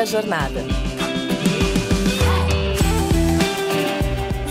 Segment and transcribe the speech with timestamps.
[0.00, 0.64] Primeira Jornada.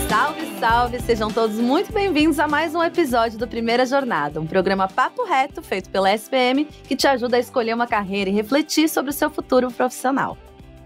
[0.08, 1.02] Salve, salve!
[1.02, 5.64] Sejam todos muito bem-vindos a mais um episódio do Primeira Jornada, um programa papo reto
[5.64, 9.32] feito pela SPM que te ajuda a escolher uma carreira e refletir sobre o seu
[9.32, 10.38] futuro profissional.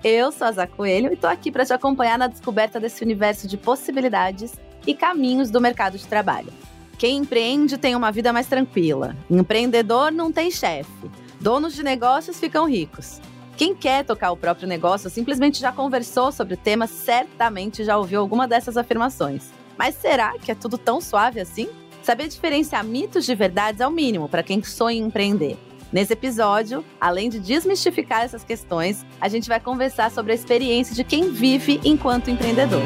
[0.02, 3.50] Eu sou a Zá Coelho e estou aqui para te acompanhar na descoberta desse universo
[3.50, 4.54] de possibilidades
[4.88, 6.54] e caminhos do mercado de trabalho.
[6.98, 9.14] Quem empreende tem uma vida mais tranquila.
[9.30, 11.12] Empreendedor não tem chefe.
[11.42, 13.20] Donos de negócios ficam ricos.
[13.56, 18.20] Quem quer tocar o próprio negócio simplesmente já conversou sobre o tema, certamente já ouviu
[18.20, 19.52] alguma dessas afirmações.
[19.78, 21.70] Mas será que é tudo tão suave assim?
[22.02, 25.58] Saber diferenciar mitos de verdades é o mínimo para quem sonha em empreender.
[25.92, 31.04] Nesse episódio, além de desmistificar essas questões, a gente vai conversar sobre a experiência de
[31.04, 32.82] quem vive enquanto empreendedor.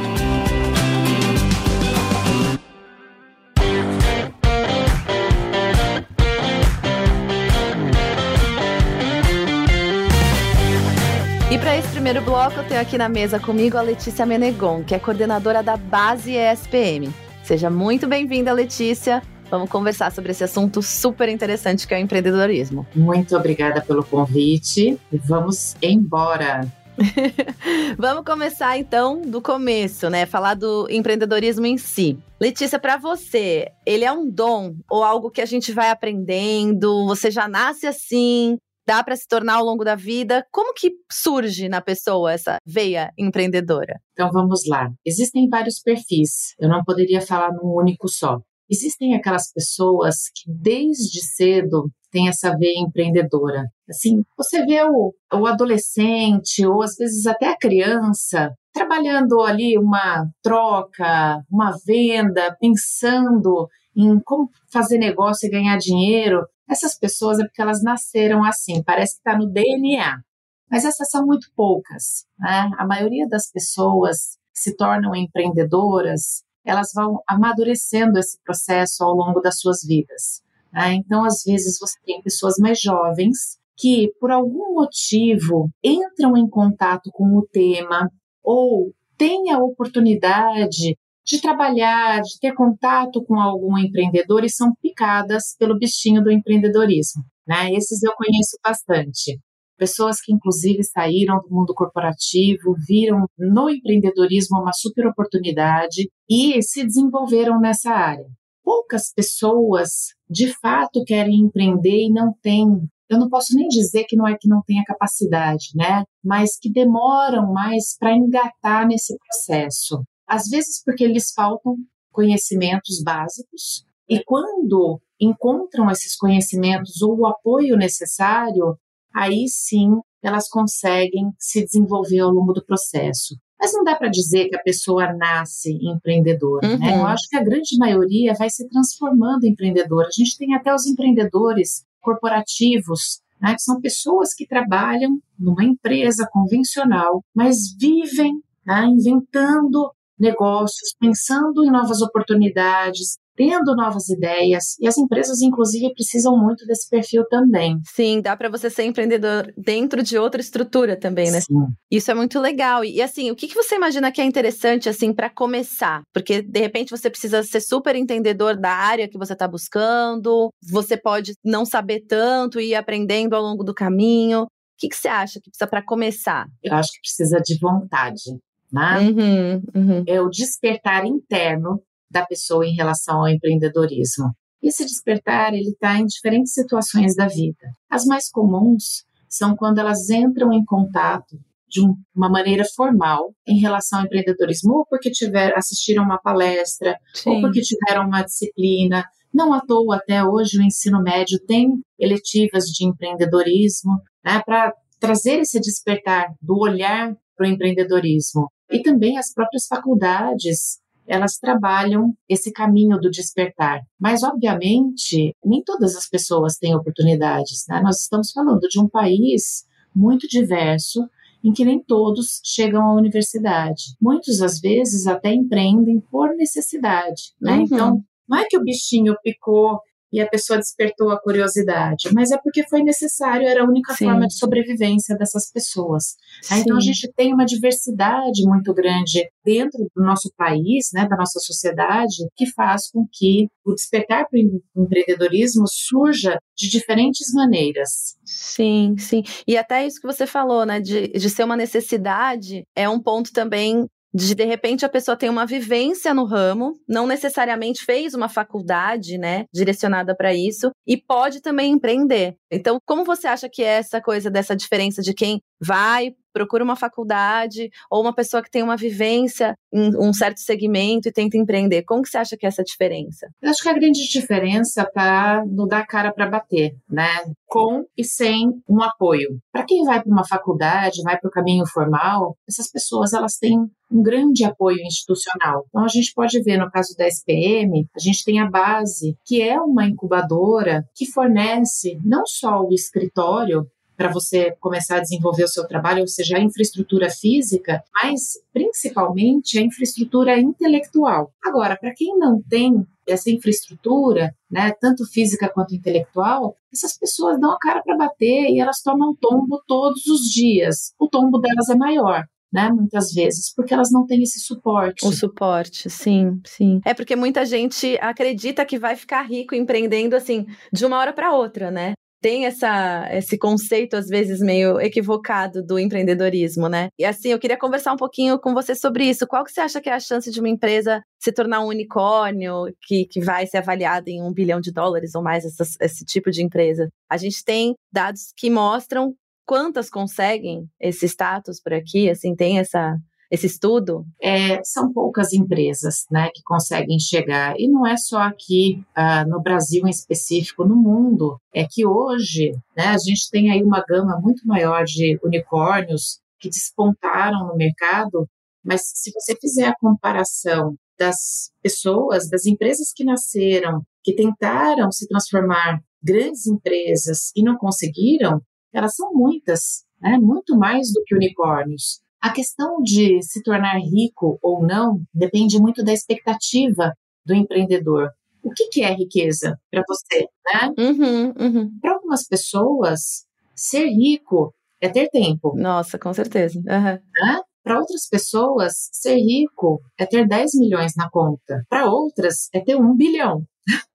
[12.08, 15.76] Primeiro bloco, eu tenho aqui na mesa comigo a Letícia Menegon, que é coordenadora da
[15.76, 17.14] Base ESPM.
[17.44, 19.22] Seja muito bem-vinda, Letícia.
[19.52, 22.88] Vamos conversar sobre esse assunto super interessante que é o empreendedorismo.
[22.96, 26.66] Muito obrigada pelo convite e vamos embora.
[27.98, 30.26] Vamos começar então do começo, né?
[30.26, 32.18] Falar do empreendedorismo em si.
[32.40, 37.06] Letícia, para você, ele é um dom ou algo que a gente vai aprendendo?
[37.06, 38.58] Você já nasce assim?
[38.88, 40.46] Dá para se tornar ao longo da vida?
[40.50, 44.00] Como que surge na pessoa essa veia empreendedora?
[44.14, 44.90] Então vamos lá.
[45.06, 46.56] Existem vários perfis.
[46.58, 48.40] Eu não poderia falar num único só.
[48.70, 53.66] Existem aquelas pessoas que desde cedo têm essa veia empreendedora.
[53.90, 60.28] Assim, você vê o, o adolescente ou às vezes até a criança trabalhando ali uma
[60.42, 66.46] troca, uma venda, pensando em como fazer negócio e ganhar dinheiro.
[66.70, 70.22] Essas pessoas é porque elas nasceram assim, parece que está no DNA.
[70.70, 72.26] Mas essas são muito poucas.
[72.38, 72.70] Né?
[72.78, 79.40] A maioria das pessoas que se tornam empreendedoras, elas vão amadurecendo esse processo ao longo
[79.40, 80.41] das suas vidas.
[80.74, 80.96] Né?
[80.96, 87.09] Então, às vezes, você tem pessoas mais jovens que, por algum motivo, entram em contato
[87.14, 88.12] com o tema
[88.44, 90.97] ou têm a oportunidade
[91.28, 97.22] de trabalhar, de ter contato com algum empreendedor e são picadas pelo bichinho do empreendedorismo.
[97.46, 97.74] Né?
[97.74, 99.38] Esses eu conheço bastante.
[99.78, 106.84] Pessoas que, inclusive, saíram do mundo corporativo, viram no empreendedorismo uma super oportunidade e se
[106.84, 108.26] desenvolveram nessa área.
[108.64, 114.18] Poucas pessoas, de fato, querem empreender e não têm eu não posso nem dizer que
[114.18, 116.04] não é que não tenha capacidade, né?
[116.22, 120.04] Mas que demoram mais para engatar nesse processo.
[120.28, 121.76] Às vezes porque lhes faltam
[122.12, 128.78] conhecimentos básicos, e quando encontram esses conhecimentos ou o apoio necessário,
[129.14, 133.36] aí sim elas conseguem se desenvolver ao longo do processo.
[133.60, 136.78] Mas não dá para dizer que a pessoa nasce empreendedora, uhum.
[136.78, 137.00] né?
[137.00, 140.08] Eu acho que a grande maioria vai se transformando em empreendedora.
[140.08, 146.28] A gente tem até os empreendedores corporativos, né, que são pessoas que trabalham numa empresa
[146.32, 154.75] convencional, mas vivem né, inventando negócios, pensando em novas oportunidades, tendo novas ideias.
[154.79, 157.79] E as empresas, inclusive, precisam muito desse perfil também.
[157.85, 161.39] Sim, dá para você ser empreendedor dentro de outra estrutura também, né?
[161.39, 161.67] Sim.
[161.89, 162.83] Isso é muito legal.
[162.83, 166.01] E assim, o que, que você imagina que é interessante assim para começar?
[166.11, 170.49] Porque de repente você precisa ser super entendedor da área que você está buscando.
[170.72, 174.44] Você pode não saber tanto e ir aprendendo ao longo do caminho.
[174.44, 174.47] O
[174.79, 176.47] que, que você acha que precisa para começar?
[176.63, 178.38] Eu acho que precisa de vontade
[178.72, 179.00] né?
[179.00, 180.03] Uhum, uhum.
[180.07, 184.31] É o despertar interno da pessoa em relação ao empreendedorismo.
[184.61, 187.67] Esse despertar ele está em diferentes situações da vida.
[187.89, 191.38] As mais comuns são quando elas entram em contato
[191.69, 191.81] de
[192.16, 197.29] uma maneira formal em relação ao empreendedorismo, ou porque tiver, assistiram uma palestra, Sim.
[197.29, 199.03] ou porque tiveram uma disciplina.
[199.34, 205.40] Não à toa, até hoje, o ensino médio tem eletivas de empreendedorismo, né, para trazer
[205.41, 208.49] esse despertar do olhar para o empreendedorismo.
[208.72, 213.81] E também as próprias faculdades, elas trabalham esse caminho do despertar.
[213.99, 217.66] Mas, obviamente, nem todas as pessoas têm oportunidades.
[217.67, 217.81] Né?
[217.81, 219.66] Nós estamos falando de um país
[219.96, 221.08] muito diverso,
[221.43, 223.96] em que nem todos chegam à universidade.
[224.02, 227.34] Muitos, às vezes, até empreendem por necessidade.
[227.41, 227.53] Né?
[227.53, 227.61] Uhum.
[227.61, 229.79] Então, não é que o bichinho picou
[230.12, 234.06] e a pessoa despertou a curiosidade, mas é porque foi necessário, era a única Sim.
[234.06, 236.16] forma de sobrevivência dessas pessoas.
[236.42, 236.59] Sim.
[236.59, 241.40] Então a gente tem uma diversidade muito grande dentro do nosso país, né, da nossa
[241.40, 248.16] sociedade, que faz com que o despertar para o empreendedorismo surja de diferentes maneiras.
[248.26, 249.24] Sim, sim.
[249.48, 253.32] E até isso que você falou, né, de, de ser uma necessidade, é um ponto
[253.32, 258.30] também de de repente a pessoa tem uma vivência no ramo, não necessariamente fez uma
[258.30, 262.36] faculdade, né, direcionada para isso e pode também empreender.
[262.51, 266.75] Então, como você acha que é essa coisa dessa diferença de quem vai procura uma
[266.75, 271.82] faculdade ou uma pessoa que tem uma vivência em um certo segmento e tenta empreender?
[271.82, 273.27] Como que você acha que é essa diferença?
[273.42, 277.08] Eu acho que a grande diferença está no dar cara para bater, né?
[277.48, 279.39] Com e sem um apoio.
[279.51, 283.58] Para quem vai para uma faculdade, vai para o caminho formal, essas pessoas elas têm
[283.92, 285.65] um grande apoio institucional.
[285.70, 289.42] Então a gente pode ver no caso da SPM, a gente tem a base, que
[289.42, 293.65] é uma incubadora que fornece não só o escritório
[293.98, 299.58] para você começar a desenvolver o seu trabalho, ou seja, a infraestrutura física, mas principalmente
[299.58, 301.32] a infraestrutura intelectual.
[301.44, 307.51] Agora, para quem não tem essa infraestrutura, né, tanto física quanto intelectual, essas pessoas dão
[307.51, 310.94] a cara para bater e elas tomam tombo todos os dias.
[311.00, 312.24] O tombo delas é maior.
[312.50, 315.05] Né, muitas vezes, porque elas não têm esse suporte.
[315.05, 316.79] O suporte, sim, sim.
[316.86, 321.34] É porque muita gente acredita que vai ficar rico empreendendo assim de uma hora para
[321.34, 321.91] outra, né?
[322.22, 326.89] Tem essa, esse conceito, às vezes, meio equivocado do empreendedorismo, né?
[326.98, 329.27] E assim, eu queria conversar um pouquinho com você sobre isso.
[329.27, 332.74] Qual que você acha que é a chance de uma empresa se tornar um unicórnio,
[332.81, 336.31] que, que vai ser avaliada em um bilhão de dólares ou mais, essas, esse tipo
[336.31, 336.89] de empresa?
[337.10, 339.13] A gente tem dados que mostram
[339.46, 342.98] quantas conseguem esse status por aqui, assim, tem essa
[343.29, 344.06] esse estudo?
[344.22, 349.41] É, são poucas empresas né, que conseguem chegar, e não é só aqui uh, no
[349.41, 351.39] Brasil em específico, no mundo.
[351.53, 356.50] É que hoje né, a gente tem aí uma gama muito maior de unicórnios que
[356.50, 358.27] despontaram no mercado,
[358.63, 365.08] mas se você fizer a comparação das pessoas, das empresas que nasceram, que tentaram se
[365.08, 368.41] transformar grandes empresas e não conseguiram,
[368.74, 370.18] elas são muitas, né?
[370.18, 372.01] muito mais do que unicórnios.
[372.22, 376.93] A questão de se tornar rico ou não depende muito da expectativa
[377.25, 378.10] do empreendedor.
[378.43, 380.27] O que, que é riqueza para você?
[380.46, 380.74] Né?
[380.77, 381.79] Uhum, uhum.
[381.81, 385.53] Para algumas pessoas, ser rico é ter tempo.
[385.55, 386.58] Nossa, com certeza.
[386.60, 386.63] Uhum.
[386.65, 387.41] Né?
[387.63, 391.65] Para outras pessoas, ser rico é ter 10 milhões na conta.
[391.70, 393.43] Para outras, é ter um bilhão.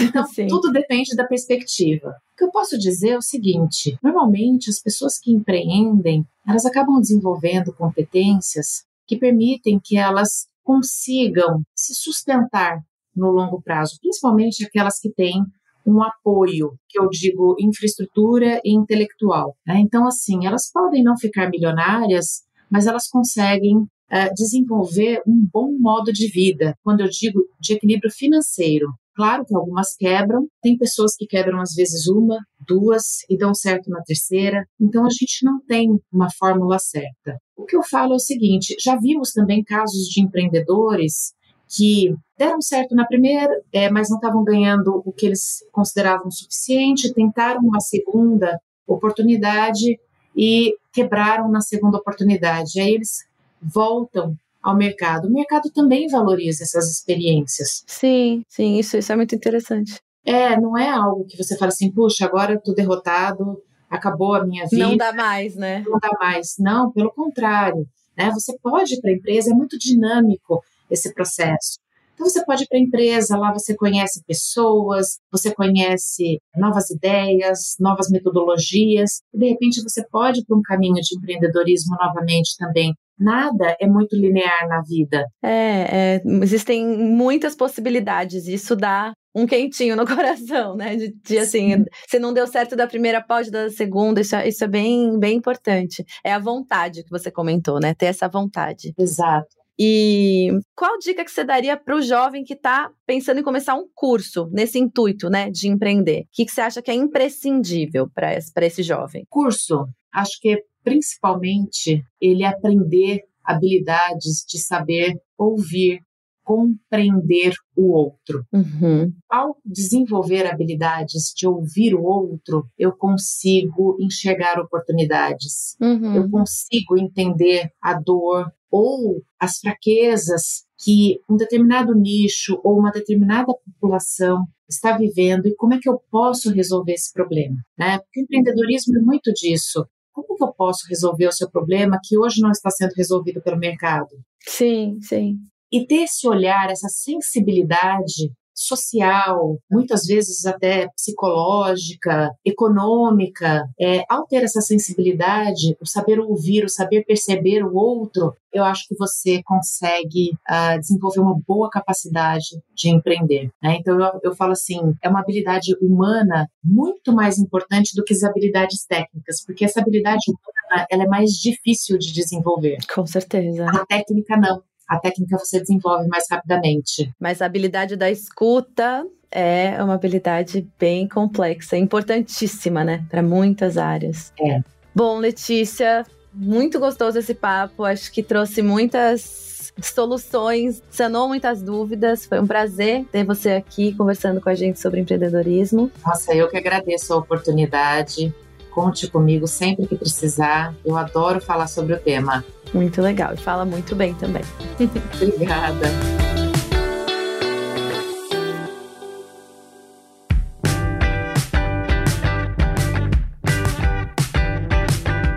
[0.00, 0.46] Então, Sim.
[0.46, 2.10] tudo depende da perspectiva.
[2.32, 7.00] O que eu posso dizer é o seguinte: normalmente, as pessoas que empreendem, elas acabam
[7.00, 12.78] desenvolvendo competências que permitem que elas consigam se sustentar
[13.16, 15.42] no longo prazo, principalmente aquelas que têm
[15.84, 19.56] um apoio, que eu digo infraestrutura e intelectual.
[19.66, 19.78] Né?
[19.80, 26.12] Então, assim, elas podem não ficar milionárias, mas elas conseguem uh, desenvolver um bom modo
[26.12, 26.76] de vida.
[26.84, 31.74] Quando eu digo de equilíbrio financeiro, Claro que algumas quebram, tem pessoas que quebram às
[31.74, 36.78] vezes uma, duas e dão certo na terceira, então a gente não tem uma fórmula
[36.78, 37.36] certa.
[37.56, 41.34] O que eu falo é o seguinte: já vimos também casos de empreendedores
[41.68, 47.12] que deram certo na primeira, é, mas não estavam ganhando o que eles consideravam suficiente,
[47.12, 48.56] tentaram uma segunda
[48.86, 49.98] oportunidade
[50.36, 52.80] e quebraram na segunda oportunidade.
[52.80, 53.26] Aí eles
[53.60, 55.28] voltam ao mercado.
[55.28, 57.82] O mercado também valoriza essas experiências.
[57.86, 60.00] Sim, sim, isso, isso é muito interessante.
[60.24, 64.44] É, não é algo que você fala assim, puxa, agora eu tô derrotado, acabou a
[64.44, 64.86] minha vida.
[64.86, 65.82] Não dá mais, né?
[65.86, 66.56] Não dá mais.
[66.58, 67.86] Não, pelo contrário.
[68.16, 68.30] Né?
[68.32, 71.78] Você pode ir para a empresa, é muito dinâmico esse processo.
[72.18, 77.76] Então você pode ir para a empresa, lá você conhece pessoas, você conhece novas ideias,
[77.78, 82.92] novas metodologias, e de repente você pode ir para um caminho de empreendedorismo novamente também,
[83.18, 85.26] nada é muito linear na vida.
[85.42, 88.46] É, é, existem muitas possibilidades.
[88.46, 90.96] Isso dá um quentinho no coração, né?
[90.96, 94.20] De, de assim, se não deu certo da primeira, pode dar da segunda.
[94.20, 96.04] Isso, é, isso é bem, bem importante.
[96.24, 97.94] É a vontade que você comentou, né?
[97.94, 98.92] Ter essa vontade.
[98.98, 99.58] Exato.
[99.80, 103.86] E qual dica que você daria para o jovem que está pensando em começar um
[103.94, 106.22] curso nesse intuito, né, de empreender?
[106.22, 109.24] O que, que você acha que é imprescindível para esse jovem?
[109.30, 116.00] Curso, acho que principalmente ele aprender habilidades de saber ouvir,
[116.42, 118.44] compreender o outro.
[118.52, 119.12] Uhum.
[119.30, 126.14] Ao desenvolver habilidades de ouvir o outro, eu consigo enxergar oportunidades, uhum.
[126.14, 133.52] eu consigo entender a dor ou as fraquezas que um determinado nicho ou uma determinada
[133.52, 137.98] população está vivendo e como é que eu posso resolver esse problema, né?
[137.98, 139.86] Porque o empreendedorismo é muito disso.
[140.18, 143.56] Como que eu posso resolver o seu problema que hoje não está sendo resolvido pelo
[143.56, 144.08] mercado?
[144.40, 145.36] Sim, sim.
[145.70, 154.42] E ter esse olhar, essa sensibilidade social, muitas vezes até psicológica, econômica, é, ao ter
[154.42, 160.32] essa sensibilidade, o saber ouvir, o saber perceber o outro, eu acho que você consegue
[160.48, 163.50] uh, desenvolver uma boa capacidade de empreender.
[163.62, 163.76] Né?
[163.78, 168.22] Então, eu, eu falo assim, é uma habilidade humana muito mais importante do que as
[168.22, 172.78] habilidades técnicas, porque essa habilidade humana ela é mais difícil de desenvolver.
[172.92, 173.66] Com certeza.
[173.66, 177.12] A técnica não a técnica você desenvolve mais rapidamente.
[177.20, 184.32] Mas a habilidade da escuta é uma habilidade bem complexa, importantíssima, né, para muitas áreas.
[184.40, 184.60] É.
[184.94, 192.26] Bom, Letícia, muito gostoso esse papo, acho que trouxe muitas soluções, sanou muitas dúvidas.
[192.26, 195.90] Foi um prazer ter você aqui conversando com a gente sobre empreendedorismo.
[196.04, 198.34] Nossa, eu que agradeço a oportunidade.
[198.70, 200.74] Conte comigo sempre que precisar.
[200.84, 202.44] Eu adoro falar sobre o tema.
[202.72, 203.34] Muito legal.
[203.34, 204.42] E fala muito bem também.
[205.22, 205.86] Obrigada.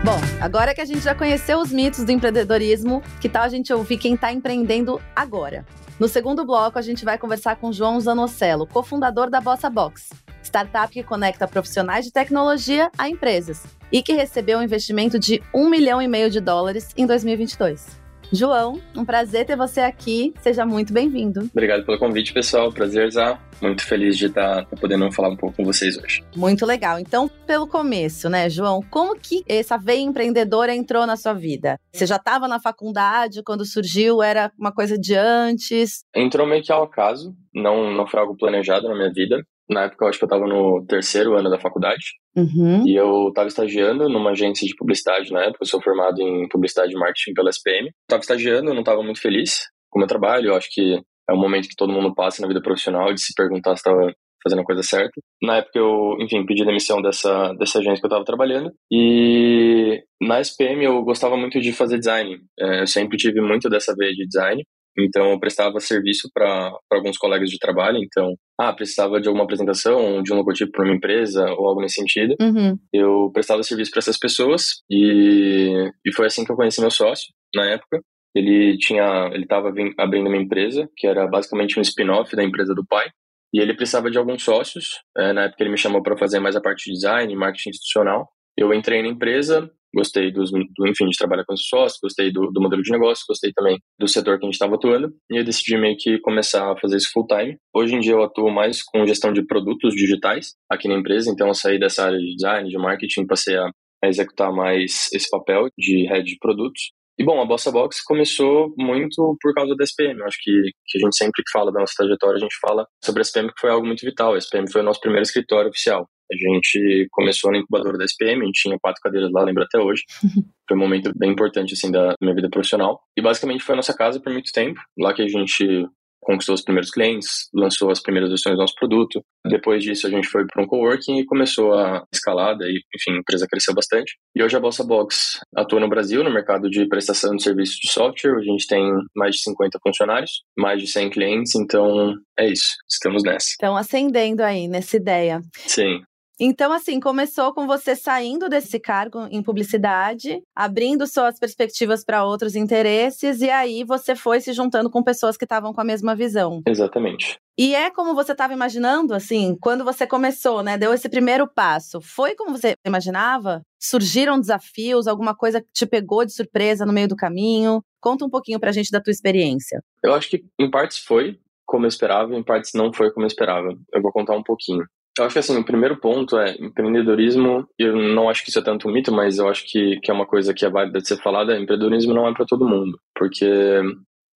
[0.04, 3.72] Bom, agora que a gente já conheceu os mitos do empreendedorismo, que tal a gente
[3.72, 5.64] ouvir quem está empreendendo agora?
[5.98, 10.10] No segundo bloco, a gente vai conversar com João Zanocelo, cofundador da Bossa Box,
[10.52, 15.70] startup que conecta profissionais de tecnologia a empresas e que recebeu um investimento de um
[15.70, 18.02] milhão e meio de dólares em 2022.
[18.34, 20.32] João, um prazer ter você aqui.
[20.40, 21.50] Seja muito bem-vindo.
[21.52, 22.72] Obrigado pelo convite, pessoal.
[22.72, 23.38] Prazer, Zá.
[23.60, 26.24] Muito feliz de estar podendo falar um pouco com vocês hoje.
[26.34, 26.98] Muito legal.
[26.98, 28.82] Então, pelo começo, né, João?
[28.90, 31.78] Como que essa veia empreendedora entrou na sua vida?
[31.92, 34.22] Você já estava na faculdade quando surgiu?
[34.22, 36.02] Era uma coisa de antes?
[36.16, 37.34] Entrou meio que ao acaso.
[37.54, 39.44] Não, não foi algo planejado na minha vida.
[39.72, 42.04] Na época, eu acho que eu estava no terceiro ano da faculdade.
[42.36, 42.86] Uhum.
[42.86, 45.58] E eu estava estagiando numa agência de publicidade na época.
[45.62, 47.90] Eu sou formado em publicidade e marketing pela SPM.
[48.02, 49.60] Estava estagiando, não estava muito feliz
[49.90, 50.48] com o meu trabalho.
[50.48, 53.32] Eu acho que é um momento que todo mundo passa na vida profissional de se
[53.34, 54.12] perguntar se estava
[54.42, 55.20] fazendo a coisa certa.
[55.40, 60.40] Na época eu, enfim, pedi demissão dessa, dessa agência que eu estava trabalhando e na
[60.40, 62.38] SPM eu gostava muito de fazer design.
[62.58, 64.64] É, eu sempre tive muito dessa veia de design
[64.98, 67.98] então, eu prestava serviço para alguns colegas de trabalho.
[67.98, 68.34] Então,
[68.68, 72.34] ah, precisava de alguma apresentação, de um logotipo para uma empresa ou algo nesse sentido.
[72.40, 72.78] Uhum.
[72.92, 77.32] Eu prestava serviço para essas pessoas e, e foi assim que eu conheci meu sócio
[77.54, 78.00] na época.
[78.34, 82.86] Ele tinha, ele estava abrindo uma empresa que era basicamente um spin-off da empresa do
[82.86, 83.08] pai.
[83.54, 85.02] E ele precisava de alguns sócios.
[85.16, 88.28] É, na época ele me chamou para fazer mais a parte de design, marketing institucional.
[88.56, 92.50] Eu entrei na empresa, gostei dos, do, enfim, de trabalhar com os sócios, gostei do,
[92.50, 95.44] do modelo de negócio, gostei também do setor que a gente estava atuando, e eu
[95.44, 97.56] decidi meio que começar a fazer isso full time.
[97.74, 101.48] Hoje em dia eu atuo mais com gestão de produtos digitais aqui na empresa, então
[101.48, 103.70] eu saí dessa área de design, de marketing, passei a,
[104.02, 106.92] a executar mais esse papel de head de produtos.
[107.18, 110.18] E bom, a Bossa Box começou muito por causa da SPM.
[110.18, 110.50] Eu acho que,
[110.86, 113.48] que a gente sempre que fala da nossa trajetória, a gente fala sobre a SPM,
[113.48, 114.34] que foi algo muito vital.
[114.34, 116.08] A SPM foi o nosso primeiro escritório oficial.
[116.32, 119.78] A gente começou na incubadora da SPM, a gente tinha quatro cadeiras lá, lembro até
[119.78, 120.02] hoje.
[120.68, 123.00] Foi um momento bem importante, assim, da minha vida profissional.
[123.16, 124.80] E basicamente foi a nossa casa por muito tempo.
[124.96, 125.86] Lá que a gente
[126.22, 129.22] conquistou os primeiros clientes, lançou as primeiras versões do nosso produto.
[129.44, 133.18] Depois disso, a gente foi para um coworking e começou a escalada e, enfim, a
[133.18, 134.16] empresa cresceu bastante.
[134.34, 137.90] E hoje a Bossa Box atua no Brasil, no mercado de prestação de serviços de
[137.90, 138.38] software.
[138.38, 143.22] A gente tem mais de 50 funcionários, mais de 100 clientes, então é isso, estamos
[143.24, 143.48] nessa.
[143.48, 145.40] Estão ascendendo aí nessa ideia.
[145.66, 146.02] Sim.
[146.40, 152.56] Então, assim, começou com você saindo desse cargo em publicidade, abrindo suas perspectivas para outros
[152.56, 156.62] interesses, e aí você foi se juntando com pessoas que estavam com a mesma visão.
[156.66, 157.38] Exatamente.
[157.58, 160.78] E é como você estava imaginando, assim, quando você começou, né?
[160.78, 162.00] Deu esse primeiro passo.
[162.00, 163.62] Foi como você imaginava?
[163.78, 167.82] Surgiram desafios, alguma coisa que te pegou de surpresa no meio do caminho?
[168.00, 169.82] Conta um pouquinho pra gente da tua experiência.
[170.02, 173.28] Eu acho que em partes foi como eu esperava, em partes não foi como eu
[173.28, 173.74] esperava.
[173.92, 174.84] Eu vou contar um pouquinho.
[175.18, 177.66] Eu acho que assim, o primeiro ponto é empreendedorismo.
[177.78, 180.14] Eu não acho que isso é tanto um mito, mas eu acho que, que é
[180.14, 181.58] uma coisa que é válida de ser falada.
[181.58, 183.46] Empreendedorismo não é para todo mundo, porque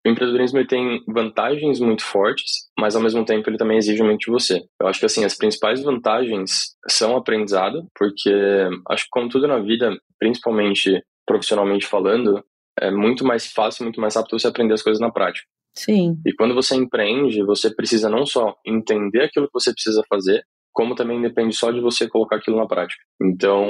[0.06, 4.32] o empreendedorismo tem vantagens muito fortes, mas ao mesmo tempo ele também exige muito de
[4.32, 4.64] você.
[4.80, 8.32] Eu acho que assim, as principais vantagens são aprendizado, porque
[8.90, 12.44] acho que como tudo na vida, principalmente profissionalmente falando,
[12.80, 15.48] é muito mais fácil, muito mais rápido você aprender as coisas na prática.
[15.76, 16.18] Sim.
[16.26, 20.44] E quando você empreende, você precisa não só entender aquilo que você precisa fazer,
[20.76, 23.02] como também depende só de você colocar aquilo na prática.
[23.22, 23.66] Então,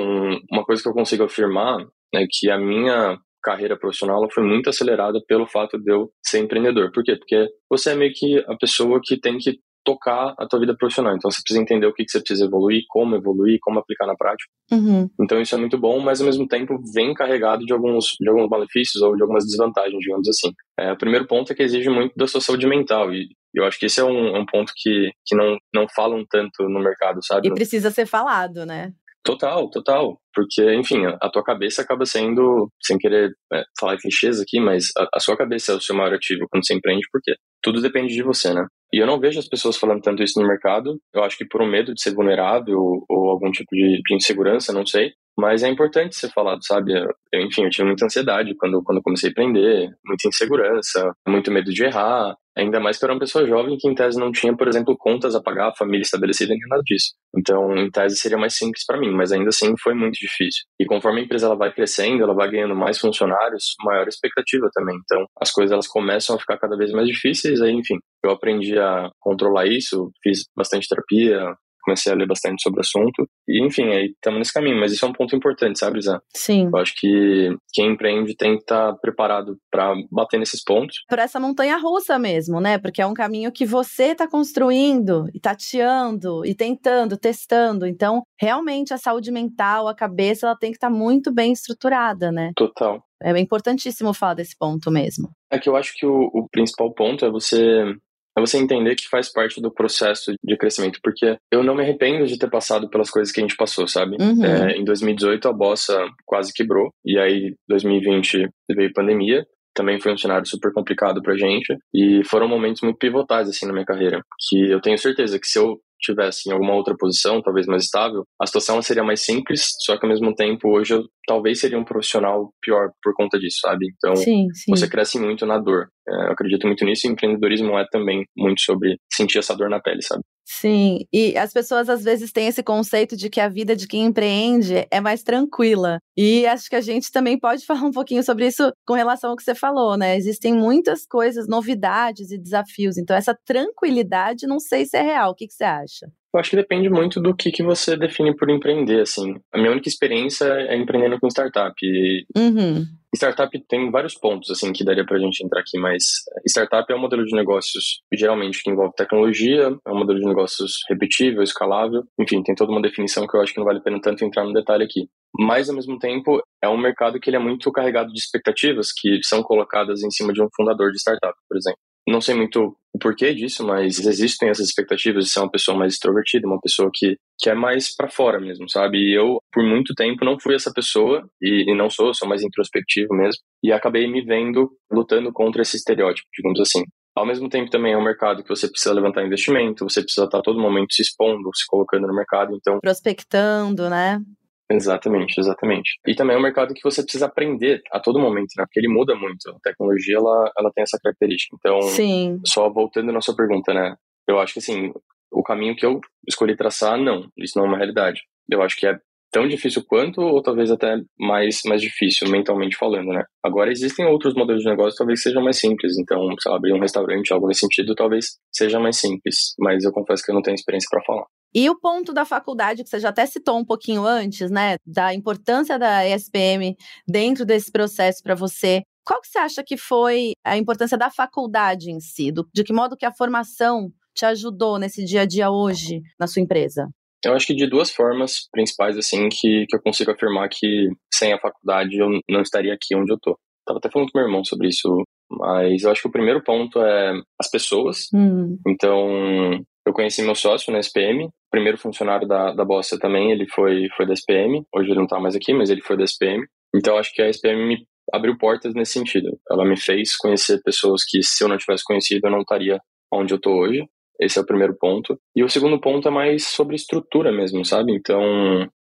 [0.51, 5.21] uma coisa que eu consigo afirmar é que a minha carreira profissional foi muito acelerada
[5.27, 6.91] pelo fato de eu ser empreendedor.
[6.91, 7.15] Por quê?
[7.15, 11.15] Porque você é meio que a pessoa que tem que tocar a tua vida profissional.
[11.15, 14.15] Então você precisa entender o que, que você precisa evoluir, como evoluir, como aplicar na
[14.15, 14.49] prática.
[14.71, 15.07] Uhum.
[15.21, 18.49] Então isso é muito bom, mas ao mesmo tempo vem carregado de alguns, de alguns
[18.49, 20.51] malefícios ou de algumas desvantagens, digamos assim.
[20.79, 23.79] É, o primeiro ponto é que exige muito da sua saúde mental e eu acho
[23.79, 27.47] que esse é um, um ponto que, que não, não falam tanto no mercado, sabe?
[27.47, 28.93] E precisa ser falado, né?
[29.25, 30.19] Total, total.
[30.31, 35.07] Porque, enfim, a tua cabeça acaba sendo, sem querer é, falar clichês aqui, mas a,
[35.15, 37.33] a, sua cabeça é o seu maior ativo quando você empreende, porque
[37.63, 38.67] tudo depende de você, né?
[38.93, 40.99] E eu não vejo as pessoas falando tanto isso no mercado.
[41.11, 44.15] Eu acho que por um medo de ser vulnerável ou, ou algum tipo de, de,
[44.15, 45.13] insegurança, não sei.
[45.37, 46.93] Mas é importante ser falado, sabe?
[46.93, 51.71] Eu, enfim, eu tive muita ansiedade quando, quando comecei a empreender, muita insegurança, muito medo
[51.71, 52.35] de errar.
[52.57, 54.95] Ainda mais que eu era uma pessoa jovem que, em tese, não tinha, por exemplo,
[54.97, 57.13] contas a pagar, família estabelecida, nem nada disso.
[57.37, 60.63] Então, em tese, seria mais simples para mim, mas ainda assim foi muito difícil.
[60.79, 64.95] E conforme a empresa ela vai crescendo, ela vai ganhando mais funcionários, maior expectativa também.
[65.03, 67.61] Então, as coisas elas começam a ficar cada vez mais difíceis.
[67.61, 71.53] Aí, enfim, eu aprendi a controlar isso, fiz bastante terapia,
[71.85, 73.27] comecei a ler bastante sobre o assunto.
[73.47, 74.79] E, enfim, aí estamos nesse caminho.
[74.79, 76.17] Mas isso é um ponto importante, sabe, Zé?
[76.35, 76.69] Sim.
[76.73, 81.03] Eu acho que quem empreende tem que estar tá preparado para bater nesses pontos.
[81.07, 82.77] Por essa montanha russa mesmo, né?
[82.77, 87.85] Porque é um caminho que você está construindo e tateando e tentando, testando.
[87.85, 92.31] Então, realmente, a saúde mental, a cabeça, ela tem que estar tá muito bem estruturada,
[92.31, 92.51] né?
[92.55, 93.01] Total.
[93.23, 95.29] É importantíssimo falar desse ponto mesmo.
[95.49, 97.95] É que eu acho que o, o principal ponto é você
[98.37, 102.25] é você entender que faz parte do processo de crescimento, porque eu não me arrependo
[102.27, 104.17] de ter passado pelas coisas que a gente passou, sabe?
[104.19, 104.43] Uhum.
[104.43, 110.17] É, em 2018 a Bossa quase quebrou, e aí 2020 veio pandemia, também foi um
[110.17, 114.71] cenário super complicado pra gente, e foram momentos muito pivotais, assim, na minha carreira, que
[114.71, 118.45] eu tenho certeza que se eu tivesse em alguma outra posição, talvez mais estável, a
[118.45, 122.51] situação seria mais simples, só que ao mesmo tempo hoje eu talvez seria um profissional
[122.61, 123.87] pior por conta disso, sabe?
[123.95, 124.71] Então, sim, sim.
[124.71, 125.87] você cresce muito na dor.
[126.07, 129.81] É, eu acredito muito nisso e empreendedorismo é também muito sobre sentir essa dor na
[129.81, 130.21] pele, sabe?
[130.47, 134.05] Sim, e as pessoas às vezes têm esse conceito de que a vida de quem
[134.05, 135.99] empreende é mais tranquila.
[136.15, 139.35] E acho que a gente também pode falar um pouquinho sobre isso com relação ao
[139.35, 140.15] que você falou, né?
[140.15, 142.95] Existem muitas coisas, novidades e desafios.
[142.97, 145.31] Então, essa tranquilidade, não sei se é real.
[145.31, 146.07] O que, que você acha?
[146.35, 149.35] Eu acho que depende muito do que, que você define por empreender, assim.
[149.53, 151.73] A minha única experiência é empreendendo com startup.
[151.81, 152.85] E uhum.
[153.15, 156.03] startup tem vários pontos, assim, que daria pra gente entrar aqui, mas
[156.45, 160.79] startup é um modelo de negócios, geralmente, que envolve tecnologia, é um modelo de negócios
[160.89, 162.03] repetível, escalável.
[162.19, 164.43] Enfim, tem toda uma definição que eu acho que não vale a pena tanto entrar
[164.43, 165.07] no detalhe aqui.
[165.39, 169.19] Mas, ao mesmo tempo, é um mercado que ele é muito carregado de expectativas que
[169.23, 171.79] são colocadas em cima de um fundador de startup, por exemplo.
[172.07, 175.93] Não sei muito o porquê disso, mas existem essas expectativas de ser uma pessoa mais
[175.93, 178.97] extrovertida, uma pessoa que, que é mais para fora mesmo, sabe?
[178.97, 182.41] E eu, por muito tempo, não fui essa pessoa, e, e não sou, sou mais
[182.41, 186.83] introspectivo mesmo, e acabei me vendo lutando contra esse estereótipo, digamos assim.
[187.13, 190.41] Ao mesmo tempo, também é um mercado que você precisa levantar investimento, você precisa estar
[190.41, 192.79] todo momento se expondo, se colocando no mercado, então...
[192.79, 194.21] Prospectando, né?
[194.69, 195.99] Exatamente, exatamente.
[196.07, 198.65] E também é um mercado que você precisa aprender a todo momento, né?
[198.65, 199.49] Porque ele muda muito.
[199.49, 201.55] A tecnologia, ela, ela tem essa característica.
[201.59, 202.39] Então, Sim.
[202.45, 203.95] só voltando na sua pergunta, né?
[204.27, 204.91] Eu acho que, assim,
[205.31, 207.27] o caminho que eu escolhi traçar, não.
[207.37, 208.21] Isso não é uma realidade.
[208.49, 208.97] Eu acho que é
[209.31, 213.23] tão difícil quanto, ou talvez até mais, mais difícil, mentalmente falando, né?
[213.43, 215.97] Agora, existem outros modelos de negócio que talvez sejam mais simples.
[215.99, 219.53] Então, sei lá, abrir um restaurante, algo nesse sentido, talvez seja mais simples.
[219.59, 221.25] Mas eu confesso que eu não tenho experiência para falar.
[221.53, 225.13] E o ponto da faculdade, que você já até citou um pouquinho antes, né, da
[225.13, 226.75] importância da ESPM
[227.07, 228.81] dentro desse processo para você.
[229.05, 232.31] Qual que você acha que foi a importância da faculdade em si?
[232.31, 236.27] Do, de que modo que a formação te ajudou nesse dia a dia hoje na
[236.27, 236.89] sua empresa?
[237.23, 241.33] Eu acho que de duas formas principais, assim, que, que eu consigo afirmar que sem
[241.33, 243.37] a faculdade eu não estaria aqui onde eu tô.
[243.65, 246.79] Tava até falando com meu irmão sobre isso, mas eu acho que o primeiro ponto
[246.79, 248.09] é as pessoas.
[248.13, 248.59] Hum.
[248.67, 253.87] Então, eu conheci meu sócio na SPM, primeiro funcionário da, da Bossa também, ele foi,
[253.95, 256.43] foi da SPM, hoje ele não tá mais aqui, mas ele foi da SPM.
[256.75, 259.37] Então acho que a SPM me abriu portas nesse sentido.
[259.49, 262.79] Ela me fez conhecer pessoas que se eu não tivesse conhecido eu não estaria
[263.11, 263.85] onde eu tô hoje.
[264.19, 265.19] Esse é o primeiro ponto.
[265.35, 267.93] E o segundo ponto é mais sobre estrutura mesmo, sabe?
[267.93, 268.21] Então,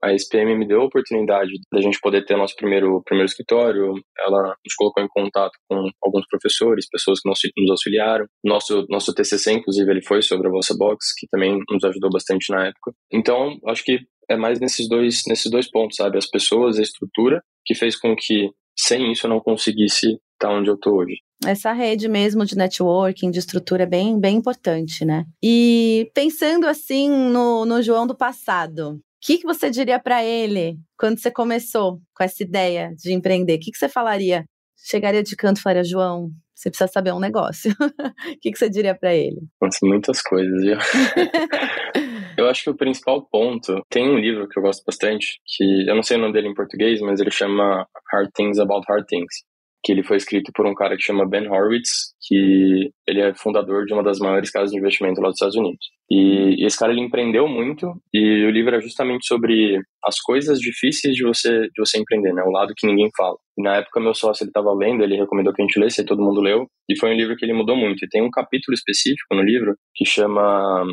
[0.04, 3.94] a SPM me deu a oportunidade da gente poder ter nosso primeiro, primeiro escritório.
[4.20, 8.26] Ela nos colocou em contato com alguns professores, pessoas que nos, nos auxiliaram.
[8.44, 12.52] Nosso, nosso TCC, inclusive, ele foi sobre a Vossa Box, que também nos ajudou bastante
[12.52, 12.92] na época.
[13.12, 16.18] Então, acho que é mais nesses dois, nesses dois pontos, sabe?
[16.18, 20.70] As pessoas, a estrutura, que fez com que sem isso eu não conseguisse estar onde
[20.70, 21.16] eu estou hoje.
[21.46, 25.26] Essa rede mesmo de networking, de estrutura é bem, bem importante, né?
[25.44, 31.20] E pensando assim no, no João do passado, que, que você diria para ele quando
[31.20, 33.56] você começou com essa ideia de empreender?
[33.56, 34.46] O que, que você falaria
[34.90, 37.72] chegaria de canto e falaria, João, você precisa saber um negócio.
[37.72, 37.76] O
[38.40, 39.42] que, que você diria para ele?
[39.62, 40.78] Nossa, muitas coisas, viu?
[42.38, 45.96] eu acho que o principal ponto, tem um livro que eu gosto bastante, que eu
[45.96, 49.44] não sei o nome dele em português, mas ele chama Hard Things About Hard Things
[49.88, 53.86] que ele foi escrito por um cara que chama Ben Horowitz, que ele é fundador
[53.86, 55.80] de uma das maiores casas de investimento lá dos Estados Unidos.
[56.12, 61.16] E, esse cara ele empreendeu muito e o livro é justamente sobre as coisas difíceis
[61.16, 62.44] de você de você empreender, né?
[62.44, 63.38] O lado que ninguém fala.
[63.58, 66.06] E na época meu sócio ele estava lendo, ele recomendou que a gente lesse, e
[66.06, 68.04] todo mundo leu, e foi um livro que ele mudou muito.
[68.04, 70.84] E tem um capítulo específico no livro que chama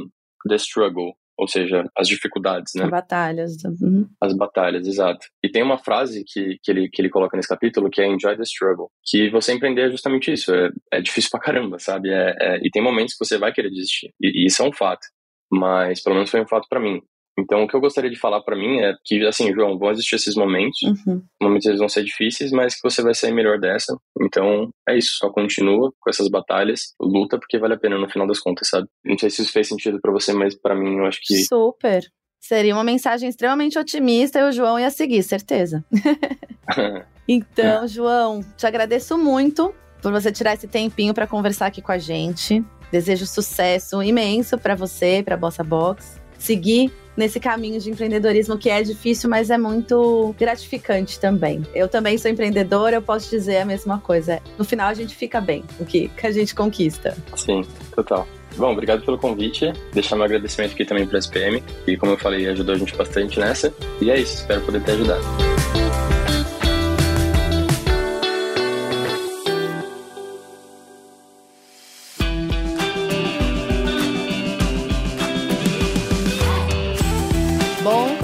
[0.48, 2.84] The Struggle, ou seja, as dificuldades, né?
[2.84, 3.56] As batalhas.
[3.64, 4.08] Uhum.
[4.20, 5.26] As batalhas, exato.
[5.42, 8.36] E tem uma frase que, que, ele, que ele coloca nesse capítulo que é Enjoy
[8.36, 12.10] the Struggle, que você empreender é justamente isso, é, é difícil pra caramba, sabe?
[12.10, 14.72] É, é, e tem momentos que você vai querer desistir, e, e isso é um
[14.72, 15.06] fato,
[15.50, 17.00] mas pelo menos foi um fato para mim.
[17.38, 20.14] Então, o que eu gostaria de falar para mim é que, assim, João, vão existir
[20.14, 21.22] esses momentos, uhum.
[21.42, 23.96] momentos eles vão ser difíceis, mas que você vai sair melhor dessa.
[24.20, 28.26] Então, é isso, só continua com essas batalhas, luta, porque vale a pena no final
[28.26, 28.86] das contas, sabe?
[29.04, 31.44] Não sei se isso fez sentido para você, mas para mim, eu acho que.
[31.44, 32.04] Super.
[32.40, 35.82] Seria uma mensagem extremamente otimista e o João ia seguir, certeza.
[37.26, 41.96] então, João, te agradeço muito por você tirar esse tempinho para conversar aqui com a
[41.96, 42.62] gente.
[42.92, 46.22] Desejo sucesso imenso para você, para Bossa Box.
[46.44, 51.62] Seguir nesse caminho de empreendedorismo que é difícil, mas é muito gratificante também.
[51.74, 54.42] Eu também sou empreendedora, eu posso dizer a mesma coisa.
[54.58, 57.16] No final a gente fica bem, o que, que a gente conquista.
[57.34, 58.28] Sim, total.
[58.58, 59.72] Bom, obrigado pelo convite.
[59.94, 62.94] Deixar meu agradecimento aqui também para a SPM, que, como eu falei, ajudou a gente
[62.94, 63.72] bastante nessa.
[64.02, 65.24] E é isso, espero poder ter ajudado.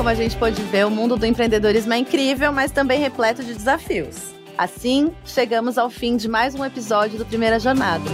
[0.00, 3.52] Como a gente pode ver, o mundo do empreendedorismo é incrível, mas também repleto de
[3.52, 4.16] desafios.
[4.56, 8.06] Assim, chegamos ao fim de mais um episódio do Primeira Jornada.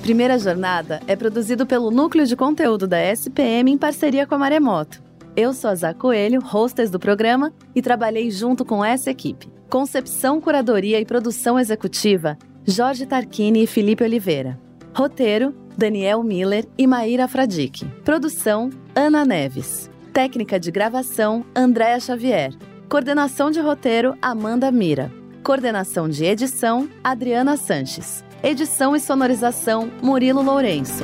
[0.00, 5.02] Primeira Jornada é produzido pelo Núcleo de Conteúdo da SPM em parceria com a Maremoto.
[5.36, 9.52] Eu sou a Zá Coelho, hostess do programa, e trabalhei junto com essa equipe.
[9.68, 14.58] Concepção, curadoria e produção executiva, Jorge Tarquini e Felipe Oliveira.
[14.96, 17.84] Roteiro, Daniel Miller e Maíra Fradique.
[18.06, 19.92] Produção, Ana Neves.
[20.14, 22.54] Técnica de gravação, Andréa Xavier.
[22.88, 25.10] Coordenação de roteiro, Amanda Mira.
[25.42, 28.24] Coordenação de edição, Adriana Sanches.
[28.40, 31.02] Edição e sonorização, Murilo Lourenço.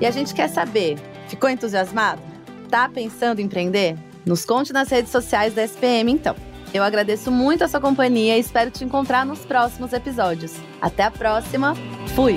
[0.00, 0.96] E a gente quer saber,
[1.28, 2.22] ficou entusiasmado?
[2.70, 3.98] Tá pensando em empreender?
[4.24, 6.34] Nos conte nas redes sociais da SPM, então.
[6.72, 10.54] Eu agradeço muito a sua companhia e espero te encontrar nos próximos episódios.
[10.80, 11.74] Até a próxima.
[12.14, 12.36] Fui!